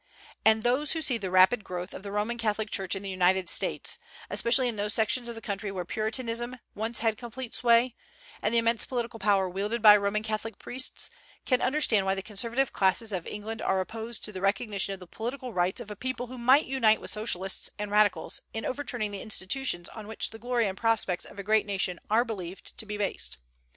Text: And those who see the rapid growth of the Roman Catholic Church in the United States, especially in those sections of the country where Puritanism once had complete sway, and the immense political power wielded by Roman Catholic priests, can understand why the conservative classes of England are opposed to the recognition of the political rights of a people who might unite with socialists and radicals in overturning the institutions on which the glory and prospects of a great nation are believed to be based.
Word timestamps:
And 0.43 0.63
those 0.63 0.93
who 0.93 0.99
see 1.03 1.19
the 1.19 1.29
rapid 1.29 1.63
growth 1.63 1.93
of 1.93 2.01
the 2.01 2.11
Roman 2.11 2.39
Catholic 2.39 2.71
Church 2.71 2.95
in 2.95 3.03
the 3.03 3.09
United 3.11 3.47
States, 3.47 3.99
especially 4.31 4.67
in 4.67 4.75
those 4.75 4.95
sections 4.95 5.29
of 5.29 5.35
the 5.35 5.41
country 5.41 5.71
where 5.71 5.85
Puritanism 5.85 6.57
once 6.73 7.01
had 7.01 7.19
complete 7.19 7.53
sway, 7.53 7.93
and 8.41 8.51
the 8.51 8.57
immense 8.57 8.83
political 8.83 9.19
power 9.19 9.47
wielded 9.47 9.79
by 9.79 9.95
Roman 9.95 10.23
Catholic 10.23 10.57
priests, 10.57 11.11
can 11.45 11.61
understand 11.61 12.07
why 12.07 12.15
the 12.15 12.23
conservative 12.23 12.73
classes 12.73 13.11
of 13.13 13.27
England 13.27 13.61
are 13.61 13.79
opposed 13.79 14.23
to 14.23 14.31
the 14.31 14.41
recognition 14.41 14.91
of 14.95 14.99
the 14.99 15.05
political 15.05 15.53
rights 15.53 15.79
of 15.79 15.91
a 15.91 15.95
people 15.95 16.25
who 16.25 16.39
might 16.39 16.65
unite 16.65 16.99
with 16.99 17.11
socialists 17.11 17.69
and 17.77 17.91
radicals 17.91 18.41
in 18.55 18.65
overturning 18.65 19.11
the 19.11 19.21
institutions 19.21 19.87
on 19.89 20.07
which 20.07 20.31
the 20.31 20.39
glory 20.39 20.65
and 20.65 20.79
prospects 20.79 21.25
of 21.25 21.37
a 21.37 21.43
great 21.43 21.67
nation 21.67 21.99
are 22.09 22.25
believed 22.25 22.75
to 22.79 22.87
be 22.87 22.97
based. 22.97 23.37